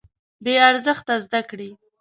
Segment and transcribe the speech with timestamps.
[0.43, 1.69] بې ارزښته زده کړې.